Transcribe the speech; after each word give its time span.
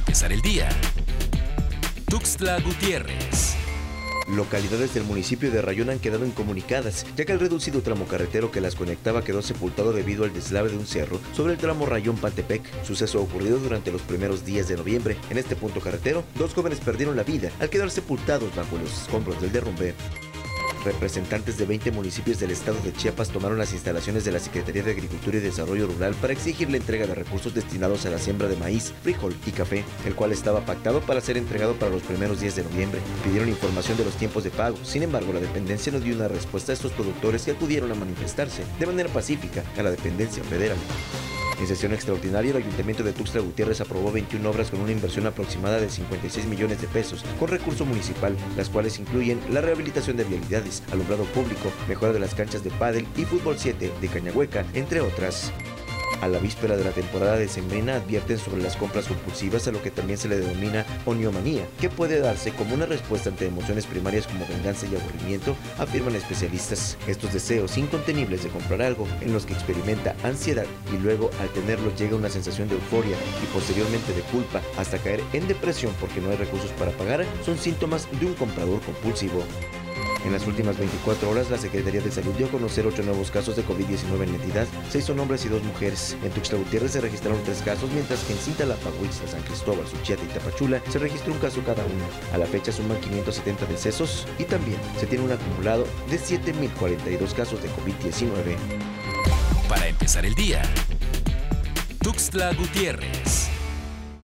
empezar 0.00 0.32
el 0.32 0.40
día. 0.40 0.68
Tuxtla 2.06 2.58
Gutiérrez. 2.60 3.54
Localidades 4.28 4.94
del 4.94 5.04
municipio 5.04 5.50
de 5.50 5.60
Rayón 5.60 5.90
han 5.90 5.98
quedado 5.98 6.24
incomunicadas, 6.24 7.04
ya 7.16 7.26
que 7.26 7.32
el 7.32 7.40
reducido 7.40 7.82
tramo 7.82 8.06
carretero 8.06 8.50
que 8.50 8.62
las 8.62 8.76
conectaba 8.76 9.22
quedó 9.22 9.42
sepultado 9.42 9.92
debido 9.92 10.24
al 10.24 10.32
deslave 10.32 10.70
de 10.70 10.78
un 10.78 10.86
cerro 10.86 11.20
sobre 11.34 11.52
el 11.52 11.58
tramo 11.58 11.84
Rayón-Pantepec, 11.84 12.62
suceso 12.82 13.20
ocurrido 13.20 13.58
durante 13.58 13.92
los 13.92 14.00
primeros 14.02 14.44
días 14.44 14.68
de 14.68 14.76
noviembre. 14.76 15.16
En 15.28 15.36
este 15.36 15.54
punto 15.54 15.80
carretero, 15.80 16.24
dos 16.36 16.54
jóvenes 16.54 16.80
perdieron 16.80 17.16
la 17.16 17.24
vida 17.24 17.50
al 17.60 17.68
quedar 17.68 17.90
sepultados 17.90 18.54
bajo 18.56 18.78
los 18.78 19.02
escombros 19.02 19.40
del 19.42 19.52
derrumbe. 19.52 19.94
Representantes 20.84 21.58
de 21.58 21.66
20 21.66 21.90
municipios 21.92 22.40
del 22.40 22.52
estado 22.52 22.78
de 22.80 22.92
Chiapas 22.92 23.28
tomaron 23.28 23.58
las 23.58 23.72
instalaciones 23.74 24.24
de 24.24 24.32
la 24.32 24.38
Secretaría 24.38 24.82
de 24.82 24.92
Agricultura 24.92 25.36
y 25.36 25.40
Desarrollo 25.40 25.86
Rural 25.86 26.14
para 26.14 26.32
exigir 26.32 26.70
la 26.70 26.78
entrega 26.78 27.06
de 27.06 27.14
recursos 27.14 27.52
destinados 27.52 28.06
a 28.06 28.10
la 28.10 28.18
siembra 28.18 28.48
de 28.48 28.56
maíz, 28.56 28.94
frijol 29.02 29.34
y 29.46 29.50
café, 29.50 29.84
el 30.06 30.14
cual 30.14 30.32
estaba 30.32 30.64
pactado 30.64 31.00
para 31.02 31.20
ser 31.20 31.36
entregado 31.36 31.74
para 31.74 31.90
los 31.90 32.02
primeros 32.02 32.40
días 32.40 32.56
de 32.56 32.64
noviembre. 32.64 33.00
Pidieron 33.22 33.50
información 33.50 33.98
de 33.98 34.06
los 34.06 34.16
tiempos 34.16 34.42
de 34.42 34.50
pago, 34.50 34.78
sin 34.82 35.02
embargo 35.02 35.34
la 35.34 35.40
dependencia 35.40 35.92
no 35.92 36.00
dio 36.00 36.16
una 36.16 36.28
respuesta 36.28 36.72
a 36.72 36.74
estos 36.74 36.92
productores 36.92 37.44
que 37.44 37.50
acudieron 37.50 37.92
a 37.92 37.94
manifestarse 37.94 38.64
de 38.78 38.86
manera 38.86 39.10
pacífica 39.10 39.62
a 39.76 39.82
la 39.82 39.90
dependencia 39.90 40.42
federal. 40.44 40.78
En 41.60 41.66
sesión 41.66 41.92
extraordinaria, 41.92 42.52
el 42.52 42.56
Ayuntamiento 42.56 43.02
de 43.02 43.12
Tuxtla 43.12 43.42
Gutiérrez 43.42 43.82
aprobó 43.82 44.10
21 44.10 44.48
obras 44.48 44.70
con 44.70 44.80
una 44.80 44.92
inversión 44.92 45.26
aproximada 45.26 45.78
de 45.78 45.90
56 45.90 46.46
millones 46.46 46.80
de 46.80 46.88
pesos 46.88 47.22
con 47.38 47.48
recurso 47.48 47.84
municipal, 47.84 48.34
las 48.56 48.70
cuales 48.70 48.98
incluyen 48.98 49.38
la 49.50 49.60
rehabilitación 49.60 50.16
de 50.16 50.24
vialidades, 50.24 50.82
alumbrado 50.90 51.24
público, 51.24 51.70
mejora 51.86 52.14
de 52.14 52.20
las 52.20 52.34
canchas 52.34 52.64
de 52.64 52.70
pádel 52.70 53.06
y 53.14 53.26
fútbol 53.26 53.58
7 53.58 53.92
de 54.00 54.08
Cañahueca, 54.08 54.64
entre 54.72 55.02
otras. 55.02 55.52
A 56.20 56.28
la 56.28 56.38
víspera 56.38 56.76
de 56.76 56.84
la 56.84 56.90
temporada 56.90 57.36
de 57.36 57.48
sembrina 57.48 57.96
advierten 57.96 58.38
sobre 58.38 58.62
las 58.62 58.76
compras 58.76 59.06
compulsivas 59.06 59.66
a 59.66 59.72
lo 59.72 59.82
que 59.82 59.90
también 59.90 60.18
se 60.18 60.28
le 60.28 60.38
denomina 60.38 60.84
oniomanía, 61.06 61.66
que 61.80 61.88
puede 61.88 62.20
darse 62.20 62.52
como 62.52 62.74
una 62.74 62.86
respuesta 62.86 63.30
ante 63.30 63.46
emociones 63.46 63.86
primarias 63.86 64.26
como 64.26 64.46
venganza 64.46 64.86
y 64.86 64.96
aburrimiento, 64.96 65.56
afirman 65.78 66.16
especialistas. 66.16 66.98
Estos 67.06 67.32
deseos 67.32 67.78
incontenibles 67.78 68.44
de 68.44 68.50
comprar 68.50 68.82
algo 68.82 69.08
en 69.22 69.32
los 69.32 69.46
que 69.46 69.54
experimenta 69.54 70.14
ansiedad 70.22 70.66
y 70.92 70.98
luego 70.98 71.30
al 71.40 71.48
tenerlo 71.50 71.94
llega 71.96 72.16
una 72.16 72.28
sensación 72.28 72.68
de 72.68 72.74
euforia 72.74 73.16
y 73.42 73.46
posteriormente 73.54 74.12
de 74.12 74.22
culpa 74.22 74.60
hasta 74.76 74.98
caer 74.98 75.22
en 75.32 75.48
depresión 75.48 75.94
porque 76.00 76.20
no 76.20 76.30
hay 76.30 76.36
recursos 76.36 76.70
para 76.72 76.92
pagar 76.92 77.24
son 77.44 77.56
síntomas 77.56 78.08
de 78.20 78.26
un 78.26 78.34
comprador 78.34 78.80
compulsivo. 78.82 79.42
En 80.24 80.32
las 80.32 80.46
últimas 80.46 80.76
24 80.76 81.30
horas, 81.30 81.50
la 81.50 81.56
Secretaría 81.56 82.00
de 82.00 82.10
Salud 82.10 82.32
dio 82.34 82.46
a 82.46 82.50
conocer 82.50 82.86
ocho 82.86 83.02
nuevos 83.02 83.30
casos 83.30 83.56
de 83.56 83.64
COVID-19 83.64 84.22
en 84.22 84.32
la 84.32 84.36
entidad. 84.36 84.66
Seis 84.90 85.04
son 85.06 85.18
hombres 85.18 85.44
y 85.46 85.48
dos 85.48 85.62
mujeres. 85.62 86.16
En 86.22 86.30
Tuxtla 86.30 86.58
Gutiérrez 86.58 86.92
se 86.92 87.00
registraron 87.00 87.42
tres 87.44 87.62
casos, 87.62 87.90
mientras 87.92 88.22
que 88.24 88.34
en 88.34 88.38
Cintalapa, 88.38 88.90
San 89.26 89.42
Cristóbal, 89.42 89.86
Suchiate 89.86 90.24
y 90.24 90.28
Tapachula 90.28 90.82
se 90.90 90.98
registró 90.98 91.32
un 91.32 91.38
caso 91.38 91.62
cada 91.64 91.84
uno. 91.84 92.04
A 92.34 92.38
la 92.38 92.46
fecha 92.46 92.70
suman 92.70 93.00
570 93.00 93.66
decesos 93.66 94.26
y 94.38 94.44
también 94.44 94.78
se 94.98 95.06
tiene 95.06 95.24
un 95.24 95.32
acumulado 95.32 95.84
de 96.10 96.18
7.042 96.18 97.32
casos 97.34 97.62
de 97.62 97.68
COVID-19. 97.70 98.56
Para 99.68 99.88
empezar 99.88 100.26
el 100.26 100.34
día, 100.34 100.62
Tuxtla 102.02 102.52
Gutiérrez. 102.54 103.49